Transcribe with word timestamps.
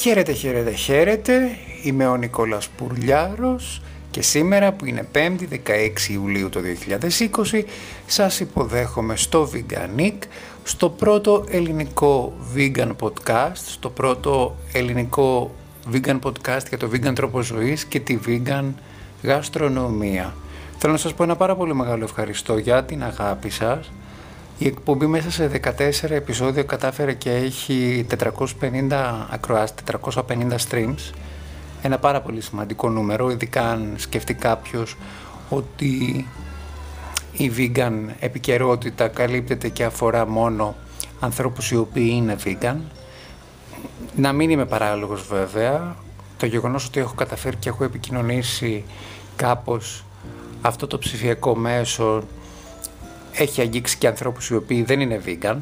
Χαίρετε, 0.00 0.32
χαίρετε, 0.32 0.70
χαίρετε. 0.70 1.50
Είμαι 1.82 2.08
ο 2.08 2.16
Νικόλας 2.16 2.68
Πουρλιάρος 2.68 3.82
και 4.10 4.22
σήμερα 4.22 4.72
που 4.72 4.84
είναι 4.84 5.08
5η 5.14 5.48
16 5.50 6.10
Ιουλίου 6.10 6.48
το 6.48 6.60
2020 7.50 7.62
σας 8.06 8.40
υποδέχομαι 8.40 9.16
στο 9.16 9.50
Veganic, 9.52 10.16
στο 10.62 10.90
πρώτο 10.90 11.44
ελληνικό 11.50 12.32
vegan 12.56 12.90
podcast, 13.00 13.56
στο 13.66 13.90
πρώτο 13.90 14.56
ελληνικό 14.72 15.54
vegan 15.92 16.18
podcast 16.22 16.68
για 16.68 16.78
το 16.78 16.90
vegan 16.92 17.14
τρόπο 17.14 17.40
ζωής 17.40 17.84
και 17.84 18.00
τη 18.00 18.18
vegan 18.26 18.64
γαστρονομία. 19.22 20.34
Θέλω 20.78 20.92
να 20.92 20.98
σας 20.98 21.14
πω 21.14 21.22
ένα 21.22 21.36
πάρα 21.36 21.56
πολύ 21.56 21.74
μεγάλο 21.74 22.04
ευχαριστώ 22.04 22.58
για 22.58 22.84
την 22.84 23.02
αγάπη 23.02 23.50
σας. 23.50 23.90
Η 24.62 24.66
εκπομπή 24.66 25.06
μέσα 25.06 25.30
σε 25.30 25.50
14 26.02 26.10
επεισόδια 26.10 26.62
κατάφερε 26.62 27.12
και 27.12 27.30
έχει 27.30 28.06
450 28.18 29.26
ακροάσεις, 29.30 29.74
450 30.02 30.56
streams. 30.68 31.12
Ένα 31.82 31.98
πάρα 31.98 32.20
πολύ 32.20 32.40
σημαντικό 32.40 32.88
νούμερο, 32.88 33.30
ειδικά 33.30 33.70
αν 33.70 33.94
σκεφτεί 33.96 34.34
κάποιος 34.34 34.96
ότι 35.48 36.26
η 37.32 37.52
vegan 37.56 37.92
επικαιρότητα 38.18 39.08
καλύπτεται 39.08 39.68
και 39.68 39.84
αφορά 39.84 40.26
μόνο 40.26 40.76
ανθρώπους 41.20 41.70
οι 41.70 41.76
οποίοι 41.76 42.10
είναι 42.12 42.36
vegan. 42.44 42.76
Να 44.16 44.32
μην 44.32 44.50
είμαι 44.50 44.66
παράλογος 44.66 45.26
βέβαια. 45.26 45.96
Το 46.36 46.46
γεγονός 46.46 46.86
ότι 46.86 47.00
έχω 47.00 47.14
καταφέρει 47.14 47.56
και 47.56 47.68
έχω 47.68 47.84
επικοινωνήσει 47.84 48.84
κάπως 49.36 50.04
αυτό 50.60 50.86
το 50.86 50.98
ψηφιακό 50.98 51.56
μέσο 51.56 52.22
έχει 53.32 53.60
αγγίξει 53.60 53.98
και 53.98 54.06
ανθρώπους 54.06 54.48
οι 54.48 54.54
οποίοι 54.54 54.82
δεν 54.82 55.00
είναι 55.00 55.20
vegan. 55.26 55.56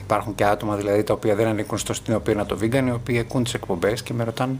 Υπάρχουν 0.00 0.34
και 0.34 0.44
άτομα 0.44 0.76
δηλαδή 0.76 1.02
τα 1.02 1.12
οποία 1.12 1.34
δεν 1.34 1.46
ανήκουν 1.46 1.78
στο 1.78 1.94
οποίο 2.14 2.32
είναι 2.32 2.44
το 2.44 2.58
vegan, 2.60 2.86
οι 2.86 2.90
οποίοι 2.90 3.18
ακούν 3.18 3.42
τις 3.44 3.54
εκπομπές 3.54 4.02
και 4.02 4.12
με 4.12 4.24
ρωτάνε 4.24 4.56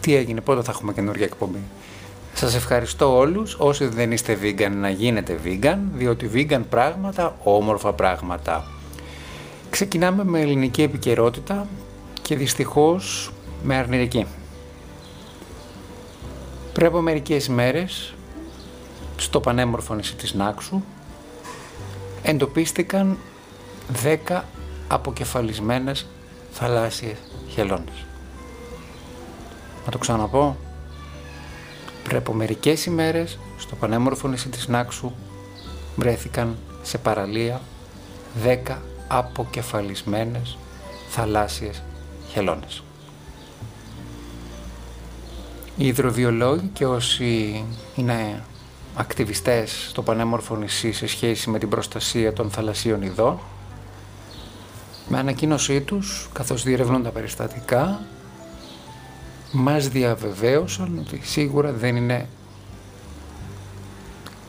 τι 0.00 0.14
έγινε, 0.14 0.40
πότε 0.40 0.62
θα 0.62 0.70
έχουμε 0.70 0.92
καινούργια 0.92 1.24
εκπομπή; 1.24 1.58
Σας 2.34 2.54
ευχαριστώ 2.54 3.16
όλους, 3.16 3.56
όσοι 3.58 3.86
δεν 3.86 4.12
είστε 4.12 4.38
vegan 4.42 4.70
να 4.70 4.90
γίνετε 4.90 5.38
vegan, 5.44 5.78
διότι 5.94 6.30
vegan 6.34 6.62
πράγματα, 6.70 7.36
όμορφα 7.42 7.92
πράγματα. 7.92 8.64
Ξεκινάμε 9.70 10.24
με 10.24 10.40
ελληνική 10.40 10.82
επικαιρότητα 10.82 11.66
και 12.22 12.36
δυστυχώς 12.36 13.32
με 13.62 13.76
αρνητική. 13.76 14.26
Πριν 16.72 16.86
από 16.86 17.00
μερικές 17.00 17.46
ημέρες, 17.46 18.14
στο 19.16 19.40
πανέμορφο 19.40 19.94
νησί 19.94 20.14
της 20.14 20.34
Νάξου, 20.34 20.82
εντοπίστηκαν 22.24 23.18
10 24.28 24.40
αποκεφαλισμένες 24.88 26.06
θαλάσσιες 26.52 27.18
χελώνες. 27.48 28.06
Να 29.84 29.90
το 29.90 29.98
ξαναπώ. 29.98 30.56
Πριν 32.04 32.16
από 32.16 32.32
μερικές 32.32 32.86
ημέρες, 32.86 33.38
στο 33.58 33.76
πανέμορφο 33.76 34.28
νησί 34.28 34.48
της 34.48 34.68
Νάξου, 34.68 35.12
βρέθηκαν 35.96 36.56
σε 36.82 36.98
παραλία 36.98 37.60
10 38.44 38.78
αποκεφαλισμένες 39.08 40.58
θαλάσσιες 41.08 41.82
χελώνες. 42.28 42.82
Οι 45.76 45.86
υδροβιολόγοι 45.86 46.70
και 46.72 46.86
όσοι 46.86 47.64
είναι 47.96 48.42
ακτιβιστές 48.94 49.86
στο 49.88 50.02
πανέμορφο 50.02 50.56
νησί 50.56 50.92
σε 50.92 51.06
σχέση 51.06 51.50
με 51.50 51.58
την 51.58 51.68
προστασία 51.68 52.32
των 52.32 52.50
θαλασσίων 52.50 53.02
ειδών 53.02 53.38
με 55.08 55.18
ανακοίνωσή 55.18 55.80
τους, 55.80 56.28
καθώς 56.32 56.62
διερευνούν 56.62 57.02
τα 57.02 57.10
περιστατικά, 57.10 58.00
μας 59.52 59.88
διαβεβαίωσαν 59.88 60.98
ότι 60.98 61.20
σίγουρα 61.24 61.72
δεν 61.72 61.96
είναι 61.96 62.28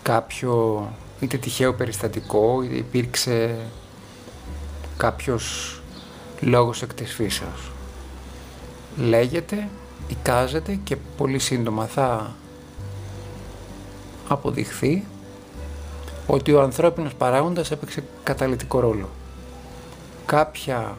κάποιο 0.02 0.88
είτε 1.20 1.38
τυχαίο 1.38 1.74
περιστατικό, 1.74 2.62
είτε 2.64 2.76
υπήρξε 2.76 3.58
κάποιος 4.98 5.80
λόγος 6.40 6.82
εκ 6.82 6.94
της 6.94 7.14
φύσεως. 7.14 7.72
Λέγεται, 8.98 9.70
εικάζεται 10.08 10.80
και 10.84 10.96
πολύ 10.96 11.40
σύντομα 11.40 11.86
θα 11.86 12.36
αποδειχθεί 14.28 15.04
ότι 16.28 16.54
ο 16.54 16.62
ανθρώπινος 16.62 17.14
παράγοντας 17.14 17.72
έπαιξε 17.72 18.04
καταλητικό 18.24 18.80
ρόλο. 18.80 19.10
Κάποια 20.26 20.98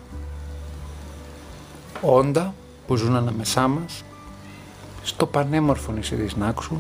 όντα 2.01 2.55
που 2.87 2.97
ζουν 2.97 3.17
ανάμεσά 3.17 3.69
μας 3.69 4.05
στο 5.03 5.27
πανέμορφο 5.27 5.93
νησί 5.93 6.17
της 6.17 6.37
Νάξου 6.37 6.77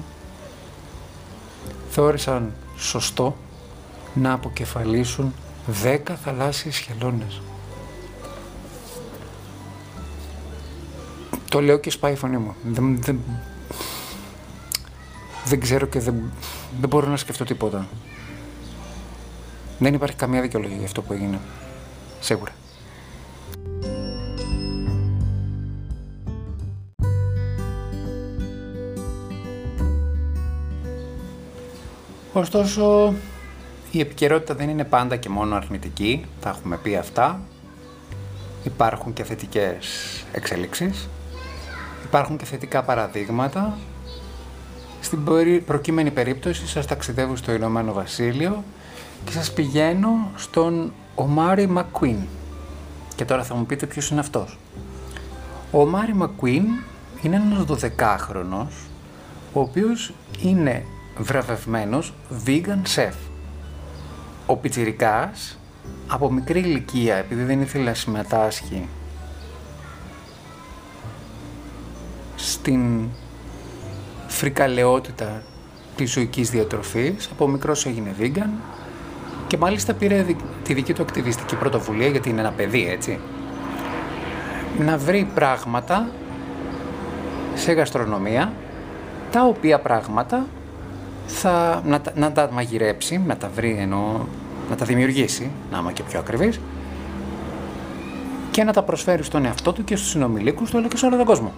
θεώρησαν 1.91 2.53
σωστό 2.77 3.37
να 4.15 4.33
αποκεφαλίσουν 4.33 5.34
δέκα 5.67 6.15
θαλάσσιες 6.15 6.77
χελώνες. 6.77 7.41
Το 11.49 11.61
λέω 11.61 11.78
και 11.78 11.91
σπάει 11.91 12.13
η 12.13 12.17
φωνή 12.17 12.37
μου. 12.37 12.55
Δεν, 12.65 13.03
δεν, 13.03 13.21
δεν 15.47 15.61
ξέρω 15.61 15.87
και 15.87 16.01
δεν, 16.01 16.15
δεν 16.81 16.89
μπορώ 16.89 17.09
να 17.09 17.17
σκεφτώ 17.17 17.45
τίποτα. 17.45 17.87
Δεν 19.79 19.95
υπάρχει 19.95 20.17
καμία 20.17 20.41
δικαιολογία 20.41 20.77
για 20.77 20.87
αυτό 20.87 21.03
που 21.03 21.12
έγινε. 21.12 21.39
Σίγουρα. 22.21 22.53
Ωστόσο, 32.33 33.15
η 33.91 34.01
επικαιρότητα 34.01 34.55
δεν 34.55 34.69
είναι 34.69 34.84
πάντα 34.84 35.17
και 35.17 35.28
μόνο 35.28 35.57
αρνητική, 35.57 36.25
θα 36.41 36.49
έχουμε 36.49 36.77
πει 36.77 36.97
αυτά. 36.97 37.41
Υπάρχουν 38.65 39.13
και 39.13 39.25
θετικές 39.25 39.87
εξέλιξεις, 40.33 41.09
υπάρχουν 42.05 42.37
και 42.37 42.45
θετικά 42.45 42.83
παραδείγματα 42.83 43.78
στην 45.06 45.25
προκείμενη 45.67 46.11
περίπτωση 46.11 46.67
σας 46.67 46.87
ταξιδεύω 46.87 47.37
στο 47.37 47.53
Ηνωμένο 47.53 47.93
Βασίλειο 47.93 48.65
και 49.25 49.33
σας 49.33 49.53
πηγαίνω 49.53 50.31
στον 50.37 50.93
Ομάρι 51.15 51.67
Μακκουίν. 51.67 52.17
Και 53.15 53.25
τώρα 53.25 53.45
θα 53.45 53.55
μου 53.55 53.66
πείτε 53.66 53.87
ποιος 53.87 54.11
είναι 54.11 54.21
αυτός. 54.21 54.59
Ο 55.71 55.81
Ομάρι 55.81 56.15
Μακκουίν 56.15 56.65
είναι 57.22 57.37
ένας 57.37 57.65
12χρονος 57.66 58.89
ο 59.53 59.61
οποίος 59.61 60.12
είναι 60.43 60.84
βραβευμένος 61.19 62.15
vegan 62.47 62.83
chef. 62.97 63.15
Ο 64.47 64.56
Πιτσιρικάς 64.56 65.59
από 66.06 66.33
μικρή 66.33 66.59
ηλικία 66.59 67.16
επειδή 67.16 67.43
δεν 67.43 67.61
ήθελε 67.61 67.84
να 67.84 67.95
συμμετάσχει 67.95 68.89
στην 72.37 73.09
φρικαλαιότητα 74.36 75.42
της 75.97 76.12
ζωικής 76.12 76.50
διατροφής. 76.50 77.28
Από 77.32 77.48
μικρός 77.48 77.86
έγινε 77.86 78.14
vegan 78.20 78.50
και 79.47 79.56
μάλιστα 79.56 79.94
πήρε 79.94 80.24
τη 80.62 80.74
δική 80.74 80.92
του 80.92 81.02
ακτιβιστική 81.02 81.56
πρωτοβουλία, 81.56 82.08
γιατί 82.08 82.28
είναι 82.28 82.41
ένα 82.41 82.52
παιδί 82.52 82.88
έτσι, 82.91 83.19
να 84.78 84.97
βρει 84.98 85.28
πράγματα 85.34 86.08
σε 87.54 87.72
γαστρονομία, 87.72 88.52
τα 89.30 89.44
οποία 89.44 89.80
πράγματα 89.80 90.47
θα, 91.26 91.82
να, 91.86 92.00
να 92.14 92.32
τα 92.32 92.48
μαγειρέψει, 92.53 93.20
να 93.26 93.36
τα 93.36 93.48
βρει 93.54 93.76
ενώ 93.80 94.26
να 94.70 94.76
τα 94.76 94.84
δημιουργήσει, 94.84 95.50
να 95.70 95.78
είμαι 95.78 95.92
και 95.92 96.03
πιο 96.03 96.18
ακριβής, 96.18 96.60
και 98.50 98.65
να 98.65 98.72
τα 98.72 98.82
προσφέρει 98.82 99.22
στον 99.22 99.44
εαυτό 99.44 99.72
του 99.72 99.84
και 99.84 99.97
στους 99.97 100.09
συνομιλίκους 100.09 100.71
του, 100.71 100.78
αλλά 100.78 100.89
και 100.89 100.97
σε 100.97 101.06
όλο 101.06 101.16
τον 101.16 101.27
κόσμο. 101.27 101.53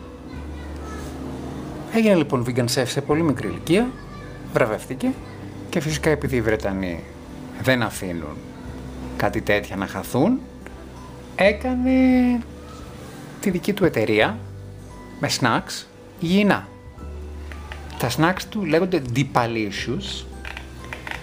Έγινε 1.98 2.14
λοιπόν 2.14 2.44
vegan 2.46 2.64
chef 2.74 2.86
σε 2.86 3.00
πολύ 3.00 3.22
μικρή 3.22 3.48
ηλικία, 3.48 3.90
βραβεύτηκε 4.52 5.12
και 5.70 5.80
φυσικά 5.80 6.10
επειδή 6.10 6.36
οι 6.36 6.40
Βρετανοί 6.40 7.04
δεν 7.62 7.82
αφήνουν 7.82 8.36
κάτι 9.16 9.40
τέτοια 9.40 9.76
να 9.76 9.86
χαθούν, 9.86 10.40
έκανε 11.36 11.90
τη 13.40 13.50
δική 13.50 13.72
του 13.72 13.84
εταιρεία 13.84 14.38
με 15.20 15.30
snacks 15.40 15.86
υγιεινά. 16.20 16.68
Τα 17.98 18.10
snacks 18.16 18.42
του 18.48 18.64
λέγονται 18.64 19.02
Dipalicious 19.16 20.24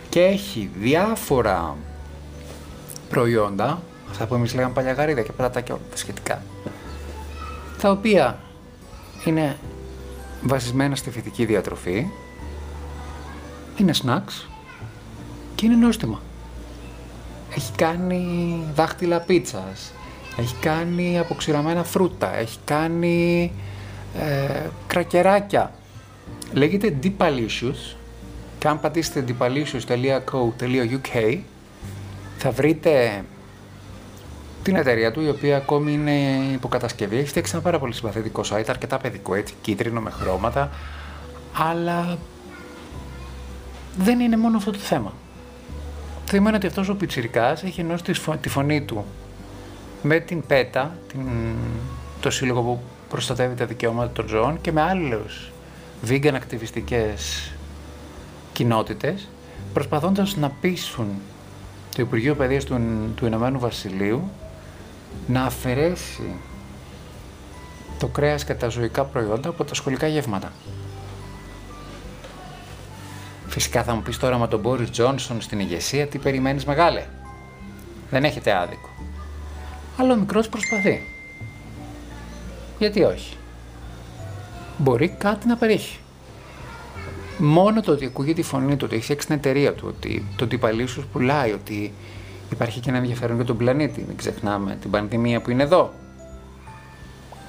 και 0.10 0.22
έχει 0.22 0.69
διάφορα 0.80 1.75
προϊόντα, 3.10 3.81
αυτά 4.10 4.25
που 4.25 4.36
εμείς 4.36 4.54
λέγαμε 4.54 4.74
παλιά 4.74 4.94
και 4.94 5.31
πράγματα 5.31 5.62
και 5.62 5.72
όλα 5.72 5.81
τα 5.92 5.98
σχετικά, 5.98 6.42
τα 7.81 7.92
οποία 7.92 8.39
είναι 9.25 9.57
βασισμένα 10.42 10.96
στη 10.96 11.10
φυτική 11.10 11.46
διατροφή, 11.46 12.08
είναι 13.78 13.94
snacks 14.04 14.48
και 15.56 15.66
είναι 15.66 15.76
νόστιμα. 15.76 16.22
Έχει 17.56 17.72
κάνει 17.76 18.60
δάχτυλα 18.76 19.20
πίτσας 19.20 19.92
έχει 20.38 20.56
κάνει 20.60 21.20
αποξηραμένα 21.20 21.84
φρούτα, 21.84 22.36
έχει 22.36 22.58
κάνει 22.66 23.52
ε, 24.20 24.60
κρακεράκια. 24.88 25.72
Λέγεται 26.54 26.96
Deepalicious 27.04 27.96
και 28.60 28.68
αν 28.68 28.80
πατήσετε 28.80 29.26
deepalicious.co.uk 29.28 31.38
θα 32.38 32.52
βρείτε 32.52 33.24
την 34.66 34.76
εταιρεία 34.76 35.12
του, 35.12 35.22
η 35.22 35.30
οποία 35.30 35.58
ακόμη 35.58 35.94
είναι 35.94 36.12
υποκατασκευή. 36.54 37.18
Έχει 37.18 37.28
φτιάξει 37.28 37.52
ένα 37.54 37.62
πάρα 37.62 37.80
πολύ 37.80 37.94
συμπαθητικό 37.94 38.42
site, 38.50 38.66
αρκετά 38.68 38.98
παιδικό 38.98 39.36
έτσι, 39.36 39.54
κίτρινο 39.62 40.02
με 40.02 40.10
χρώματα, 40.10 40.70
αλλά 41.54 42.18
δεν 43.98 44.20
είναι 44.20 44.38
μόνο 44.38 44.58
αυτό 44.58 44.72
το 44.72 44.78
θέμα. 44.78 45.14
Το 46.26 46.32
θέμα 46.32 46.48
είναι 46.48 46.58
ότι 46.58 46.68
αυτός 46.68 46.90
ο 46.90 46.96
πιτσιρικάς 46.96 47.64
έχει 47.64 47.82
ενώσει 47.82 48.04
τη 48.42 48.50
φωνή 48.50 48.82
του 48.82 49.06
με 50.02 50.20
την 50.20 50.46
ΠΕΤΑ, 50.48 50.98
την, 51.08 51.22
το 52.22 52.30
σύλλογο 52.30 52.62
που 52.62 52.80
προστατεύει 53.10 53.56
τα 53.56 53.66
δικαιώματα 53.66 54.12
των 54.14 54.28
ζώων 54.28 54.62
και 54.62 54.72
με 54.72 54.82
άλλους 54.82 55.52
vegan 56.08 56.34
ακτιβιστικές 56.34 57.52
κοινότητες, 58.54 59.28
προσπαθώντας 59.74 60.36
να 60.36 60.50
πείσουν 60.50 61.08
το 61.96 62.02
Υπουργείο 62.02 62.36
Παιδείας 62.36 62.64
του, 62.64 62.80
του 63.16 63.26
Ηνωμένου 63.26 63.60
Βασιλείου 63.60 64.32
να 65.28 65.44
αφαιρέσει 65.44 66.36
το 68.00 68.08
κρέας 68.08 68.46
και 68.46 68.54
τα 68.54 68.68
ζωικά 68.68 69.04
προϊόντα 69.04 69.50
από 69.50 69.64
τα 69.64 69.74
σχολικά 69.74 70.08
γεύματα. 70.08 70.52
Φυσικά 73.48 73.84
θα 73.84 73.96
μου 73.96 74.02
πεις 74.02 74.18
τώρα 74.18 74.38
με 74.38 74.48
τον 74.48 74.60
Μπόρις 74.60 74.90
Τζόνσον 74.90 75.42
στην 75.42 75.60
ηγεσία 75.60 76.08
τι 76.08 76.18
περιμένεις 76.18 76.66
μεγάλε; 76.66 77.04
Δεν 78.10 78.24
έχετε 78.24 78.56
άδικο. 78.56 78.90
Αλλά 79.98 80.14
ο 80.14 80.16
μικρός 80.16 80.50
προσπαθεί. 80.50 81.02
Γιατί 82.80 83.04
όχι; 83.04 83.38
Μπορεί 84.78 85.08
κάτι 85.08 85.48
να 85.48 85.58
παρέχει. 85.58 86.00
Μόνο 87.38 87.82
το 87.82 87.92
ότι 87.92 88.06
ακούγεται 88.06 88.42
η 88.42 88.44
φωνή 88.44 88.76
του, 88.76 88.86
ότι 88.88 88.96
έχει 88.96 89.12
έξι 89.12 89.28
την 89.28 89.36
εταιρεία 89.36 89.74
του, 89.74 89.86
ότι 89.88 90.26
το 90.36 90.44
ότι 90.44 90.60
πουλάει, 91.12 91.52
ότι 91.52 91.94
υπάρχει 92.50 92.80
και 92.80 92.90
ένα 92.90 92.98
ενδιαφέρον 92.98 93.36
για 93.36 93.46
τον 93.46 93.58
πλανήτη, 93.58 94.06
μην 94.08 94.18
ξεχνάμε 94.18 94.78
την 94.82 94.92
πανδημία 94.92 95.42
που 95.42 95.52
είναι 95.52 95.64
εδώ. 95.64 95.94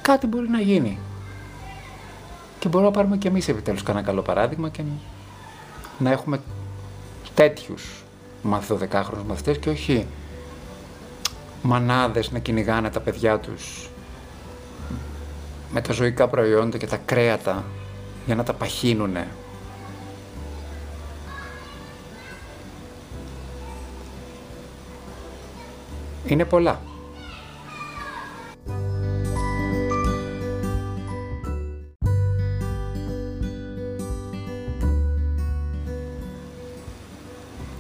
Κάτι 0.02 0.26
μπορεί 0.26 0.48
να 0.48 0.60
γίνει. 0.60 0.98
Και 2.58 2.68
μπορούμε 2.68 2.90
να 2.90 2.96
πάρουμε 2.96 3.16
κι 3.16 3.26
εμείς 3.26 3.48
επιτέλους 3.48 3.82
κανένα 3.82 4.06
καλό 4.06 4.22
παράδειγμα 4.22 4.68
και 4.68 4.82
να 5.98 6.10
έχουμε 6.10 6.40
τέτοιους 7.34 8.04
μαθητοδεκάχρονους 8.42 9.26
μαθητές 9.26 9.58
και 9.58 9.70
όχι 9.70 10.06
μανάδες 11.62 12.30
να 12.30 12.38
κυνηγάνε 12.38 12.90
τα 12.90 13.00
παιδιά 13.00 13.38
τους 13.38 13.90
με 15.72 15.80
τα 15.80 15.92
ζωικά 15.92 16.28
προϊόντα 16.28 16.78
και 16.78 16.86
τα 16.86 16.96
κρέατα 16.96 17.64
για 18.26 18.34
να 18.34 18.42
τα 18.42 18.52
παχύνουνε. 18.52 19.28
Είναι 26.28 26.44
πολλά. 26.44 26.80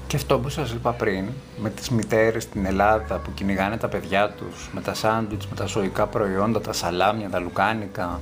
Και 0.06 0.16
αυτό 0.16 0.38
που 0.38 0.48
σας 0.48 0.72
είπα 0.72 0.92
πριν, 0.92 1.28
με 1.56 1.70
τις 1.70 1.90
μητέρες 1.90 2.42
στην 2.42 2.66
Ελλάδα 2.66 3.16
που 3.18 3.34
κυνηγάνε 3.34 3.76
τα 3.76 3.88
παιδιά 3.88 4.30
τους, 4.30 4.70
με 4.72 4.80
τα 4.80 4.94
σάντουιτς, 4.94 5.46
με 5.46 5.56
τα 5.56 5.64
ζωικά 5.64 6.06
προϊόντα, 6.06 6.60
τα 6.60 6.72
σαλάμια, 6.72 7.30
τα 7.30 7.38
λουκάνικα 7.38 8.20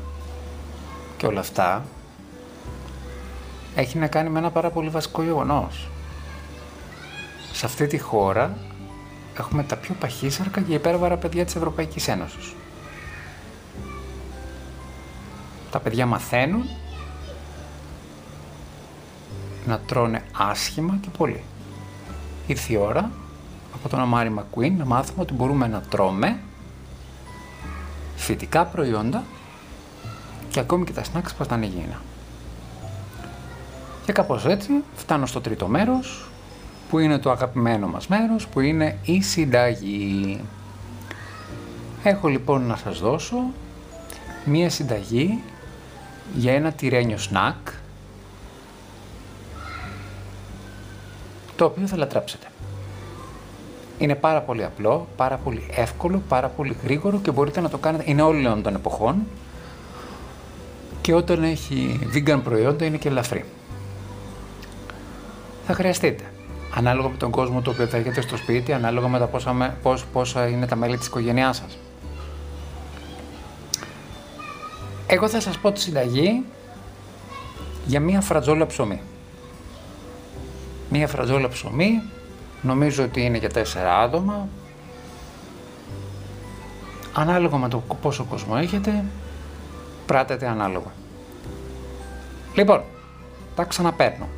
και 1.16 1.26
όλα 1.26 1.40
αυτά, 1.40 1.84
έχει 3.74 3.98
να 3.98 4.06
κάνει 4.06 4.28
με 4.28 4.38
ένα 4.38 4.50
πάρα 4.50 4.70
πολύ 4.70 4.88
βασικό 4.88 5.22
γεγονός. 5.22 5.88
Σε 7.52 7.66
αυτή 7.66 7.86
τη 7.86 7.98
χώρα 7.98 8.56
έχουμε 9.38 9.62
τα 9.62 9.76
πιο 9.76 9.94
παχύσαρκα 10.00 10.60
και 10.60 10.74
υπέρβαρα 10.74 11.16
παιδιά 11.16 11.44
της 11.44 11.54
Ευρωπαϊκής 11.54 12.08
Ένωσης. 12.08 12.54
Τα 15.70 15.78
παιδιά 15.78 16.06
μαθαίνουν 16.06 16.64
να 19.66 19.78
τρώνε 19.78 20.22
άσχημα 20.32 20.98
και 21.00 21.08
πολύ 21.18 21.42
ήρθε 22.46 22.72
η 22.72 22.76
ώρα 22.76 23.10
από 23.74 23.88
τον 23.88 24.00
Αμάρι 24.00 24.30
Μακουίν 24.30 24.76
να 24.76 24.84
μάθουμε 24.84 25.22
ότι 25.22 25.32
μπορούμε 25.32 25.66
να 25.66 25.80
τρώμε 25.80 26.38
φυτικά 28.16 28.64
προϊόντα 28.64 29.24
και 30.48 30.60
ακόμη 30.60 30.84
και 30.84 30.92
τα 30.92 31.02
snacks 31.02 31.30
που 31.36 31.42
ήταν 31.42 31.62
υγιεινά. 31.62 32.00
Και 34.04 34.12
κάπως 34.12 34.46
έτσι 34.46 34.70
φτάνω 34.94 35.26
στο 35.26 35.40
τρίτο 35.40 35.66
μέρος 35.66 36.28
που 36.94 37.00
είναι 37.00 37.18
το 37.18 37.30
αγαπημένο 37.30 37.86
μας 37.86 38.06
μέρος 38.06 38.46
που 38.46 38.60
είναι 38.60 38.98
η 39.04 39.22
συνταγή. 39.22 40.40
Έχω 42.02 42.28
λοιπόν 42.28 42.62
να 42.66 42.76
σας 42.76 43.00
δώσω 43.00 43.36
μία 44.44 44.70
συνταγή 44.70 45.42
για 46.34 46.52
ένα 46.52 46.72
τυρένιο 46.72 47.18
σνακ 47.18 47.56
το 51.56 51.64
οποίο 51.64 51.86
θα 51.86 51.96
λατρέψετε. 51.96 52.46
Είναι 53.98 54.14
πάρα 54.14 54.40
πολύ 54.40 54.64
απλό, 54.64 55.06
πάρα 55.16 55.36
πολύ 55.36 55.66
εύκολο, 55.70 56.22
πάρα 56.28 56.48
πολύ 56.48 56.76
γρήγορο 56.84 57.18
και 57.18 57.30
μπορείτε 57.30 57.60
να 57.60 57.68
το 57.68 57.78
κάνετε. 57.78 58.04
Είναι 58.06 58.22
όλων 58.22 58.62
των 58.62 58.74
εποχών 58.74 59.26
και 61.00 61.14
όταν 61.14 61.42
έχει 61.42 62.08
vegan 62.14 62.40
προϊόντα 62.44 62.84
είναι 62.84 62.96
και 62.96 63.08
ελαφρύ. 63.08 63.44
Θα 65.66 65.74
χρειαστείτε, 65.74 66.24
ανάλογα 66.74 67.08
με 67.08 67.16
τον 67.16 67.30
κόσμο 67.30 67.60
το 67.60 67.70
οποίο 67.70 67.86
θα 67.86 67.96
έχετε 67.96 68.20
στο 68.20 68.36
σπίτι, 68.36 68.72
ανάλογα 68.72 69.08
με 69.08 69.18
τα 69.18 69.26
πόσα, 69.26 69.76
πώς, 69.82 70.04
πόσα 70.12 70.48
είναι 70.48 70.66
τα 70.66 70.76
μέλη 70.76 70.98
της 70.98 71.06
οικογένειάς 71.06 71.56
σας. 71.56 71.78
Εγώ 75.06 75.28
θα 75.28 75.40
σας 75.40 75.58
πω 75.58 75.72
τη 75.72 75.80
συνταγή 75.80 76.44
για 77.86 78.00
μία 78.00 78.20
φρατζόλα 78.20 78.66
ψωμί 78.66 79.00
μία 80.94 81.08
φρατζόλα 81.08 81.48
ψωμί, 81.48 82.02
νομίζω 82.62 83.04
ότι 83.04 83.22
είναι 83.22 83.38
για 83.38 83.50
τέσσερα 83.50 83.98
άτομα. 83.98 84.48
Ανάλογα 87.12 87.56
με 87.56 87.68
το 87.68 87.82
πόσο 88.02 88.24
κόσμο 88.24 88.54
έχετε, 88.58 89.04
πράτετε 90.06 90.46
ανάλογα. 90.46 90.92
Λοιπόν, 92.54 92.82
τα 93.54 93.64
ξαναπαίρνω. 93.64 94.28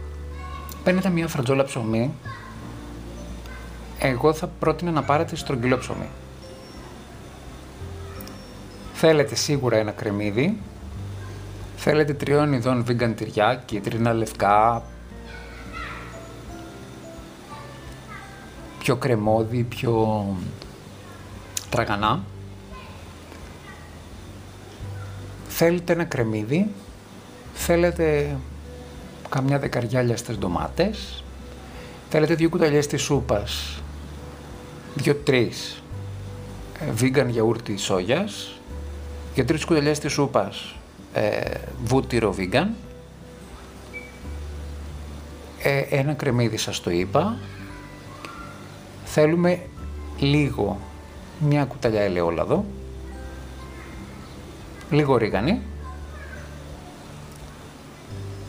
Παίρνετε 0.86 1.08
μία 1.08 1.28
φρατζόλα 1.28 1.64
ψωμί, 1.64 2.14
εγώ 3.98 4.32
θα 4.32 4.46
πρότεινα 4.46 4.90
να 4.90 5.02
πάρετε 5.02 5.36
στρογγυλό 5.36 5.78
ψωμί. 5.78 6.08
Θέλετε 8.94 9.34
σίγουρα 9.34 9.76
ένα 9.76 9.90
κρεμμύδι, 9.90 10.58
θέλετε 11.76 12.14
τριών 12.14 12.52
ειδών 12.52 12.84
vegan 12.88 13.12
τυριά, 13.16 13.62
κίτρινα, 13.64 14.12
λευκά, 14.12 14.82
πιο 18.78 18.96
κρεμόδι, 18.96 19.62
πιο 19.62 20.26
τραγανά. 21.70 22.22
Θέλετε 25.48 25.92
ένα 25.92 26.04
κρεμμύδι, 26.04 26.70
θέλετε 27.54 28.36
καμιά 29.28 29.58
δεκαριά 29.58 30.02
λιαστές 30.02 30.38
ντομάτες, 30.38 31.24
θέλετε 32.10 32.34
δύο 32.34 32.48
κουταλιές 32.48 32.86
της 32.86 33.02
σούπας, 33.02 33.82
δύο-τρεις 34.94 35.82
ε, 36.80 36.92
vegan 37.00 37.26
γιαούρτι 37.28 37.76
σόγιας, 37.76 38.60
για 39.34 39.44
τρεις 39.44 39.64
κουταλιές 39.64 39.98
της 39.98 40.12
σούπας 40.12 40.74
ε, 41.12 41.40
βούτυρο 41.84 42.34
vegan, 42.38 42.66
ε, 45.62 45.78
ένα 45.78 46.12
κρεμμύδι 46.12 46.56
σας 46.56 46.80
το 46.80 46.90
είπα, 46.90 47.36
Θέλουμε 49.18 49.60
λίγο, 50.18 50.80
μια 51.38 51.64
κουταλιά 51.64 52.00
ελαιόλαδο, 52.00 52.64
λίγο 54.90 55.16
ρίγανη, 55.16 55.62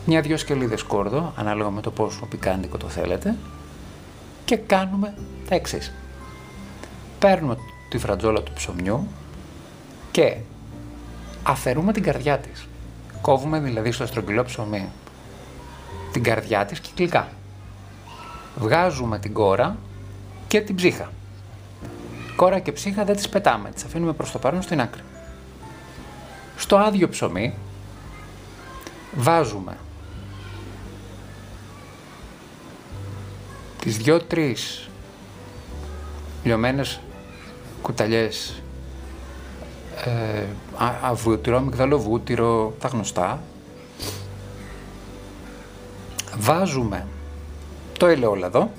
μια-δυο 0.08 0.36
σκελίδες 0.36 0.82
κόρδο, 0.82 1.32
ανάλογα 1.36 1.70
με 1.70 1.80
το 1.80 1.90
πόσο 1.90 2.26
πικάντικο 2.26 2.76
το 2.76 2.88
θέλετε, 2.88 3.36
και 4.44 4.56
κάνουμε 4.56 5.14
τα 5.48 5.54
εξής. 5.54 5.92
Παίρνουμε 7.18 7.56
τη 7.88 7.98
φρατζόλα 7.98 8.42
του 8.42 8.52
ψωμιού 8.52 9.08
και 10.10 10.36
αφαιρούμε 11.42 11.92
την 11.92 12.02
καρδιά 12.02 12.38
της. 12.38 12.66
Κόβουμε 13.20 13.60
δηλαδή 13.60 13.92
στο 13.92 14.06
στρογγυλό 14.06 14.44
ψωμί 14.44 14.88
την 16.12 16.22
καρδιά 16.22 16.64
της 16.64 16.80
κυκλικά. 16.80 17.28
Βγάζουμε 18.56 19.18
την 19.18 19.32
κόρα 19.32 19.76
και 20.46 20.60
την 20.60 20.74
ψύχα. 20.74 21.10
κόρα 22.36 22.58
και 22.58 22.72
ψύχα 22.72 23.04
δεν 23.04 23.16
τις 23.16 23.28
πετάμε, 23.28 23.70
τις 23.70 23.84
αφήνουμε 23.84 24.12
προς 24.12 24.30
το 24.30 24.38
παρόν 24.38 24.62
στην 24.62 24.80
άκρη. 24.80 25.02
Στο 26.56 26.76
άδειο 26.76 27.08
ψωμί 27.08 27.54
βάζουμε 29.14 29.76
τις 33.88 33.96
δυο-τρεις 33.96 34.88
λιωμένες 36.44 37.00
κουταλιές 37.82 38.62
ε, 40.04 40.44
αβούτυρο, 41.02 41.60
μυγδαλοβούτυρο, 41.60 42.74
τα 42.78 42.88
γνωστά. 42.88 43.40
Βάζουμε 46.38 47.06
το 47.98 48.06
ελαιόλαδο 48.06 48.70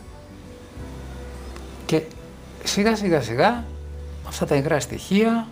και 1.85 2.01
σιγά 2.63 2.95
σιγά 2.95 3.21
σιγά 3.21 3.63
αυτά 4.27 4.45
τα 4.45 4.55
υγρά 4.55 4.79
στοιχεία 4.79 5.47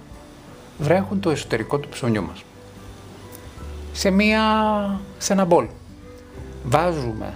βρέχουν 0.77 1.19
το 1.19 1.29
εσωτερικό 1.29 1.77
του 1.77 1.89
ψωνιού 1.89 2.23
μας. 2.23 2.43
Σε, 3.91 4.09
μία, 4.09 4.41
σε 5.17 5.33
ένα 5.33 5.45
μπολ 5.45 5.67
βάζουμε 6.63 7.33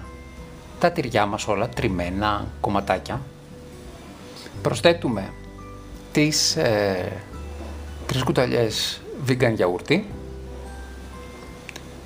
τα 0.81 0.91
τυριά 0.91 1.25
μας 1.25 1.47
όλα, 1.47 1.69
τριμμένα 1.69 2.47
κομματάκια. 2.61 3.21
Προσθέτουμε 4.61 5.33
τις 6.11 6.55
ε, 6.55 7.21
τρεις 8.07 8.23
κουταλιές 8.23 9.01
vegan 9.27 9.53
γιαούρτι. 9.55 10.07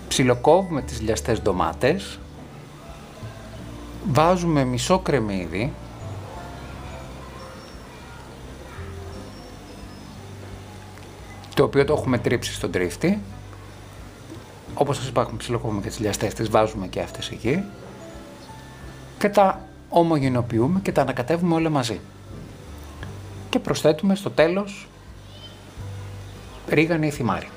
Ψιλοκόβουμε 0.08 0.82
τις 0.82 1.02
λιαστές 1.02 1.42
ντομάτες. 1.42 2.20
Βάζουμε 4.12 4.64
μισό 4.64 5.00
κρεμμύδι. 5.00 5.74
Το 11.54 11.64
οποίο 11.64 11.86
το 11.86 11.94
έχουμε 11.94 12.18
τρίψει 12.18 12.54
στον 12.54 12.72
τρίφτη. 12.72 13.22
Όπως 14.74 14.98
σας 14.98 15.08
είπα, 15.08 15.22
έχουμε 15.22 15.38
ψιλοκόβουμε 15.38 15.82
και 15.82 15.88
τις 15.88 16.00
λιαστές, 16.00 16.34
τις 16.34 16.50
βάζουμε 16.50 16.88
και 16.88 17.02
αυτές 17.02 17.30
εκεί 17.30 17.64
και 19.26 19.32
τα 19.32 19.62
ομογενοποιούμε 19.90 20.80
και 20.80 20.92
τα 20.92 21.02
ανακατεύουμε 21.02 21.56
όλα 21.56 21.70
μαζί. 21.70 22.00
Και 23.50 23.60
προσθέτουμε 23.60 24.16
στο 24.16 24.30
τέλος 24.30 24.88
ρίγανη 26.70 27.08
ή 27.08 27.10
θυμάρι. 27.10 27.50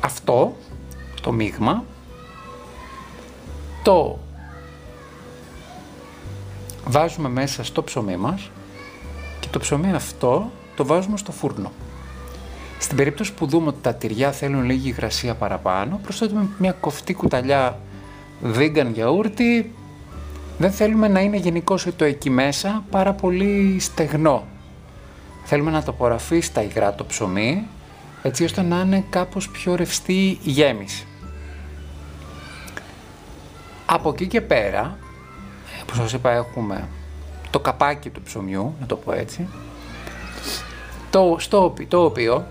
Αυτό 0.00 0.56
το 1.22 1.32
μείγμα 1.32 1.84
το 3.82 4.18
βάζουμε 6.86 7.28
μέσα 7.28 7.64
στο 7.64 7.82
ψωμί 7.82 8.16
μας 8.16 8.50
και 9.40 9.48
το 9.50 9.58
ψωμί 9.58 9.92
αυτό 9.92 10.50
το 10.76 10.86
βάζουμε 10.86 11.16
στο 11.16 11.32
φούρνο. 11.32 11.72
Στην 12.78 12.96
περίπτωση 12.96 13.32
που 13.32 13.46
δούμε 13.46 13.68
ότι 13.68 13.80
τα 13.82 13.94
τυριά 13.94 14.32
θέλουν 14.32 14.64
λίγη 14.64 14.88
υγρασία 14.88 15.34
παραπάνω, 15.34 16.00
προσθέτουμε 16.02 16.48
μια 16.58 16.72
κοφτή 16.72 17.14
κουταλιά 17.14 17.78
vegan 18.44 18.86
γιαούρτι 18.92 19.72
δεν 20.58 20.72
θέλουμε 20.72 21.08
να 21.08 21.20
είναι 21.20 21.36
γενικώ 21.36 21.78
το 21.96 22.04
εκεί 22.04 22.30
μέσα 22.30 22.84
πάρα 22.90 23.12
πολύ 23.12 23.76
στεγνό. 23.80 24.46
Θέλουμε 25.44 25.70
να 25.70 25.82
το 25.82 25.90
απορραφεί 25.90 26.40
στα 26.40 26.62
υγρά 26.62 26.94
το 26.94 27.04
ψωμί 27.04 27.66
έτσι 28.22 28.44
ώστε 28.44 28.62
να 28.62 28.80
είναι 28.80 29.04
κάπως 29.10 29.48
πιο 29.48 29.74
ρευστή 29.74 30.38
η 30.42 30.50
γέμιση. 30.50 31.06
Από 33.86 34.08
εκεί 34.08 34.26
και 34.26 34.40
πέρα, 34.40 34.98
όπως 35.82 35.96
σας 35.96 36.12
είπα 36.12 36.30
έχουμε 36.30 36.88
το 37.50 37.60
καπάκι 37.60 38.10
του 38.10 38.22
ψωμιού, 38.22 38.74
να 38.80 38.86
το 38.86 38.96
πω 38.96 39.12
έτσι, 39.12 39.48
το, 41.10 41.36
στο, 41.38 41.74
το 41.88 42.04
οποίο 42.04 42.46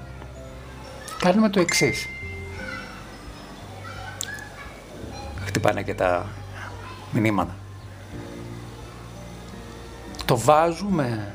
κάνουμε 1.19 1.49
το 1.49 1.59
εξής. 1.59 2.07
Χτυπάνε 5.51 5.83
και 5.83 5.93
τα 5.93 6.25
μηνύματα. 7.11 7.55
Το 10.25 10.37
βάζουμε 10.37 11.33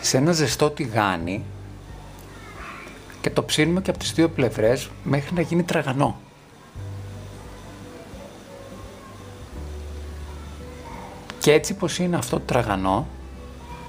σε 0.00 0.16
ένα 0.16 0.32
ζεστό 0.32 0.70
τηγάνι 0.70 1.44
και 3.20 3.30
το 3.30 3.44
ψήνουμε 3.44 3.80
και 3.80 3.90
από 3.90 3.98
τις 3.98 4.12
δύο 4.12 4.28
πλευρές 4.28 4.90
μέχρι 5.02 5.34
να 5.34 5.40
γίνει 5.40 5.62
τραγανό. 5.62 6.16
Και 11.38 11.52
έτσι 11.52 11.74
πως 11.74 11.98
είναι 11.98 12.16
αυτό 12.16 12.36
το 12.36 12.44
τραγανό, 12.46 13.06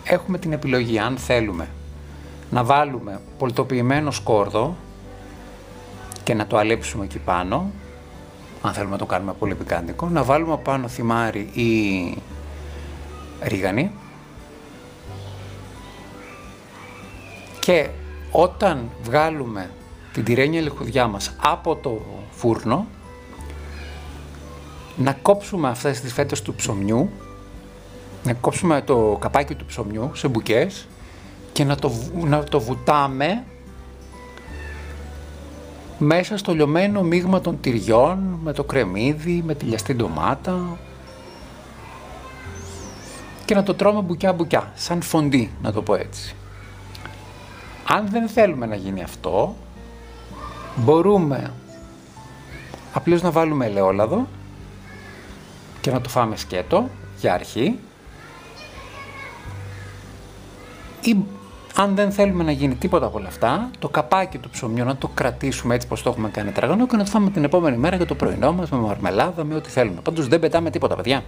έχουμε 0.03 0.37
την 0.37 0.51
επιλογή 0.51 0.99
αν 0.99 1.17
θέλουμε 1.17 1.69
να 2.49 2.63
βάλουμε 2.63 3.21
πολτοποιημένο 3.37 4.11
σκόρδο 4.11 4.75
και 6.23 6.33
να 6.33 6.47
το 6.47 6.57
αλείψουμε 6.57 7.03
εκεί 7.03 7.19
πάνω 7.19 7.71
αν 8.67 8.73
θέλουμε 8.73 8.91
να 8.91 8.97
το 8.97 9.05
κάνουμε 9.05 9.33
πολύ 9.33 9.55
πικάντικο, 9.55 10.09
να 10.09 10.23
βάλουμε 10.23 10.57
πάνω 10.57 10.87
θυμάρι 10.87 11.39
ή 11.39 12.17
ρίγανη. 13.41 13.91
Και 17.59 17.89
όταν 18.31 18.89
βγάλουμε 19.03 19.69
την 20.13 20.23
τυρένια 20.23 20.61
λιχουδιά 20.61 21.07
μας 21.07 21.35
από 21.41 21.75
το 21.75 22.01
φούρνο 22.31 22.85
να 24.95 25.13
κόψουμε 25.13 25.69
αυτές 25.69 26.01
τις 26.01 26.13
φέτες 26.13 26.41
του 26.41 26.55
ψωμιού 26.55 27.09
να 28.23 28.33
κόψουμε 28.33 28.81
το 28.81 29.17
καπάκι 29.19 29.55
του 29.55 29.65
ψωμιού 29.65 30.11
σε 30.13 30.27
μπουκές 30.27 30.87
και 31.51 31.63
να 31.63 31.75
το, 31.75 31.91
να 32.23 32.43
το 32.43 32.59
βουτάμε 32.59 33.43
μέσα 35.97 36.37
στο 36.37 36.53
λιωμένο 36.53 37.01
μείγμα 37.03 37.41
των 37.41 37.59
τυριών, 37.59 38.39
με 38.43 38.53
το 38.53 38.63
κρεμμύδι, 38.63 39.43
με 39.45 39.55
τη 39.55 39.65
λιαστή 39.65 39.93
ντομάτα 39.93 40.77
και 43.45 43.55
να 43.55 43.63
το 43.63 43.73
τρώμε 43.73 44.01
μπουκιά 44.01 44.33
μπουκιά, 44.33 44.71
σαν 44.75 45.01
φοντί 45.01 45.51
να 45.61 45.71
το 45.71 45.81
πω 45.81 45.95
έτσι. 45.95 46.35
Αν 47.87 48.07
δεν 48.09 48.27
θέλουμε 48.27 48.65
να 48.65 48.75
γίνει 48.75 49.03
αυτό, 49.03 49.55
μπορούμε 50.75 51.53
απλώς 52.93 53.21
να 53.21 53.31
βάλουμε 53.31 53.65
ελαιόλαδο 53.65 54.27
και 55.81 55.91
να 55.91 56.01
το 56.01 56.09
φάμε 56.09 56.35
σκέτο 56.35 56.89
για 57.19 57.33
αρχή 57.33 57.79
ή 61.01 61.17
αν 61.77 61.95
δεν 61.95 62.11
θέλουμε 62.11 62.43
να 62.43 62.51
γίνει 62.51 62.75
τίποτα 62.75 63.05
από 63.05 63.17
όλα 63.17 63.27
αυτά, 63.27 63.69
το 63.79 63.89
καπάκι 63.89 64.37
του 64.37 64.49
ψωμιού 64.49 64.85
να 64.85 64.95
το 64.95 65.07
κρατήσουμε 65.13 65.75
έτσι 65.75 65.87
πως 65.87 66.03
το 66.03 66.09
έχουμε 66.09 66.29
κάνει 66.29 66.51
τραγανό 66.51 66.87
και 66.87 66.95
να 66.95 67.03
το 67.03 67.09
φάμε 67.09 67.29
την 67.29 67.43
επόμενη 67.43 67.77
μέρα 67.77 67.95
για 67.95 68.05
το 68.05 68.15
πρωινό 68.15 68.53
μας 68.53 68.69
με 68.69 68.77
μαρμελάδα, 68.77 69.43
με 69.43 69.55
ό,τι 69.55 69.69
θέλουμε. 69.69 70.01
Πάντως 70.01 70.27
δεν 70.27 70.39
πετάμε 70.39 70.69
τίποτα, 70.69 70.95
παιδιά. 70.95 71.23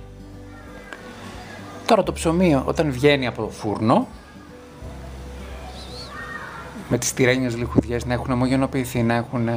Τώρα 1.85 2.03
το 2.03 2.13
ψωμί 2.13 2.61
όταν 2.65 2.91
βγαίνει 2.91 3.27
από 3.27 3.41
το 3.41 3.49
φούρνο, 3.49 4.07
με 6.89 6.97
τις 6.97 7.13
τυρένιες 7.13 7.57
λιχουδιές 7.57 8.05
να 8.05 8.13
έχουν 8.13 8.31
ομογενοποιηθεί, 8.31 9.03
να 9.03 9.13
έχουν 9.13 9.49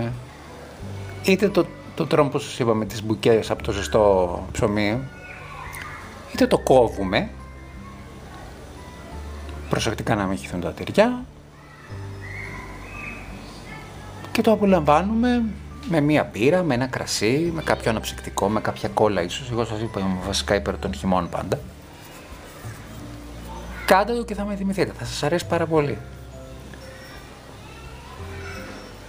είτε 1.23 1.49
το, 1.49 1.67
το 1.95 2.07
τρόμο 2.07 2.29
που 2.29 2.39
σας 2.39 2.59
είπα 2.59 2.75
με 2.75 2.85
τις 2.85 3.05
μπουκές 3.05 3.51
από 3.51 3.63
το 3.63 3.73
ζεστό 3.73 4.47
ψωμί, 4.53 4.99
είτε 6.33 6.47
το 6.47 6.59
κόβουμε 6.59 7.29
προσεκτικά 9.71 10.15
να 10.15 10.25
μην 10.25 10.39
χυθούν 10.39 10.61
τα 10.61 10.73
τυριά 10.73 11.25
και 14.33 14.41
το 14.43 14.53
απολαμβάνουμε 14.53 15.43
με 15.89 16.01
μία 16.01 16.25
πύρα, 16.25 16.63
με 16.63 16.75
ένα 16.75 16.87
κρασί, 16.87 17.53
με 17.55 17.63
κάποιο 17.63 17.91
αναψυκτικό, 17.91 18.49
με 18.49 18.61
κάποια 18.61 18.89
κόλλα 18.89 19.23
ίσως. 19.23 19.51
Εγώ 19.51 19.65
σας 19.65 19.81
είπα 19.81 20.01
είμαι 20.01 20.19
βασικά 20.27 20.55
υπέρ 20.55 20.79
των 20.79 20.95
χειμών 20.95 21.29
πάντα. 21.29 21.59
Κάντε 23.87 24.13
το 24.13 24.25
και 24.25 24.35
θα 24.35 24.45
με 24.45 24.55
θυμηθείτε, 24.55 24.93
θα 24.99 25.05
σας 25.05 25.23
αρέσει 25.23 25.47
πάρα 25.47 25.67
πολύ. 25.67 25.99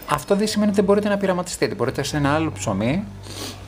Αυτό 0.09 0.35
δεν 0.35 0.47
σημαίνει 0.47 0.69
ότι 0.69 0.79
δεν 0.79 0.85
μπορείτε 0.85 1.09
να 1.09 1.17
πειραματιστείτε. 1.17 1.75
Μπορείτε 1.75 2.03
σε 2.03 2.17
ένα 2.17 2.33
άλλο 2.33 2.51
ψωμί 2.51 3.03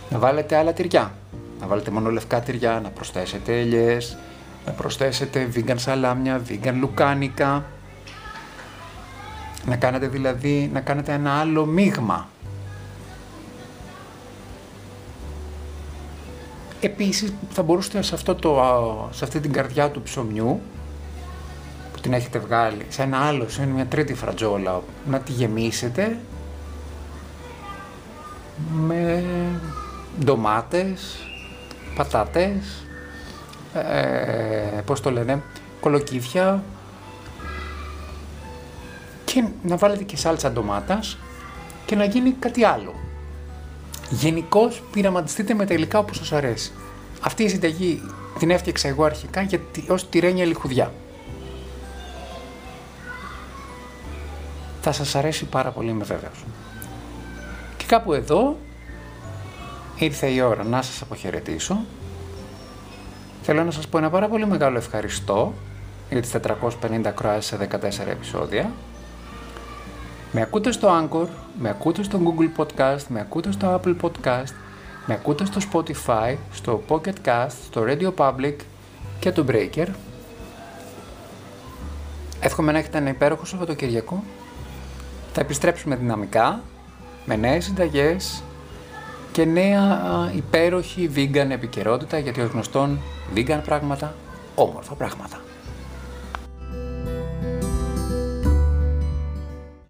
να 0.10 0.20
βάλετε 0.20 0.56
άλλα 0.56 0.74
τυριά. 0.74 1.14
Να 1.60 1.68
βάλετε 1.68 1.92
μόνο 1.92 2.10
λευκά 2.10 2.40
τυριά, 2.40 2.80
να 2.84 2.90
προσθέσετε 2.90 3.60
ελιές, 3.60 4.18
να 4.66 4.72
προσθέσετε 4.72 5.50
vegan 5.56 5.76
σαλάμια, 5.76 6.42
vegan 6.50 6.74
λουκάνικα, 6.80 7.66
να 9.66 9.76
κάνετε 9.76 10.08
δηλαδή, 10.08 10.70
να 10.74 10.82
κάνετε 10.82 11.14
ένα 11.14 11.32
άλλο 11.32 11.66
μείγμα. 11.66 12.28
Επίσης 16.80 17.34
θα 17.50 17.64
μπορούσατε 17.64 18.02
σε, 18.02 18.16
αυτό 18.16 18.36
το, 18.36 19.10
σε 19.12 19.24
αυτή 19.24 19.40
την 19.40 19.52
καρδιά 19.52 19.90
του 19.90 20.02
ψωμιού 20.02 20.62
που 21.94 22.00
την 22.00 22.14
έχετε 22.14 22.40
βγάλει, 22.40 22.86
σε 22.90 23.02
ένα 23.02 23.18
άλλο, 23.18 23.50
σε 23.50 23.66
μια 23.66 23.86
τρίτη 23.86 24.14
φρατζόλα, 24.14 24.82
να 25.06 25.20
τη 25.20 25.32
γεμίσετε 25.32 26.18
με 28.72 29.24
ντομάτες, 30.24 31.18
πατάτες, 31.96 32.86
ε, 33.74 34.82
πώς 34.86 35.02
το 35.02 35.12
λένε, 35.12 35.42
κολοκύθια 35.80 36.64
και 39.26 39.44
να 39.64 39.78
βάλετε 39.78 40.04
και 40.04 40.18
σάλτσα 40.18 40.52
ντομάτας 40.52 41.18
και 41.86 41.96
να 41.96 42.04
γίνει 42.04 42.32
κάτι 42.32 42.64
άλλο. 42.64 42.94
Γενικώ 44.10 44.72
πειραματιστείτε 44.92 45.54
με 45.54 45.66
τα 45.66 45.74
υλικά 45.74 46.00
όπως 46.00 46.18
σας 46.18 46.32
αρέσει. 46.32 46.72
Αυτή 47.22 47.44
η 47.44 47.50
συνταγή 47.50 48.02
την 48.40 48.50
έφτιαξα 48.50 48.88
εγώ 48.88 49.04
αρχικά 49.04 49.42
για, 49.42 49.60
ως 49.88 50.10
τυρένια 50.10 50.46
λιχουδιά. 50.46 50.94
Θα 54.82 54.92
σας 54.92 55.16
αρέσει 55.16 55.46
πάρα 55.46 55.72
πολύ 55.72 55.94
με 55.94 56.04
βέβαιος. 56.04 56.44
Και 57.78 57.86
κάπου 57.88 58.14
εδώ 58.14 58.58
ήρθε 59.96 60.28
η 60.28 60.42
ώρα 60.42 60.64
να 60.64 60.82
σας 60.82 61.02
αποχαιρετήσω. 61.02 61.86
Θέλω 63.46 63.64
να 63.64 63.72
σας 63.72 63.88
πω 63.88 63.98
ένα 63.98 64.10
πάρα 64.10 64.28
πολύ 64.28 64.48
μεγάλο 64.48 64.78
ευχαριστώ 64.78 65.54
για 66.10 66.22
τις 66.22 66.32
450 66.32 67.12
κροάσεις 67.16 67.46
σε 67.46 67.68
14 67.72 68.08
επεισόδια. 68.10 68.72
Με 70.32 70.42
ακούτε 70.42 70.72
στο 70.72 70.90
Anchor, 70.90 71.28
με 71.60 71.70
ακούτε 71.70 72.04
στο 72.04 72.20
Google 72.24 72.62
Podcast, 72.62 73.04
με 73.08 73.20
ακούτε 73.20 73.52
στο 73.52 73.82
Apple 73.82 73.96
Podcast, 74.02 74.54
με 75.06 75.14
ακούτε 75.14 75.46
στο 75.46 75.62
Spotify, 75.72 76.36
στο 76.52 76.84
Pocket 76.88 77.14
Cast, 77.26 77.56
στο 77.66 77.84
Radio 77.88 78.14
Public 78.18 78.56
και 79.20 79.32
το 79.32 79.46
Breaker. 79.50 79.88
Εύχομαι 82.40 82.72
να 82.72 82.78
έχετε 82.78 82.98
ένα 82.98 83.10
υπέροχο 83.10 83.46
Σαββατοκυριακό. 83.46 84.24
Θα 85.34 85.42
επιστρέψουμε 85.42 85.96
δυναμικά, 85.96 86.62
με 87.26 87.36
νέες 87.36 87.64
συνταγές 87.66 88.44
και 89.34 89.46
νέα 89.46 90.32
υπέροχη 90.36 91.10
vegan 91.16 91.50
επικαιρότητα, 91.50 92.18
γιατί 92.18 92.42
ως 92.42 92.50
γνωστόν 92.50 93.00
vegan 93.36 93.60
πράγματα, 93.66 94.14
όμορφα 94.56 94.94
πράγματα. 94.94 95.42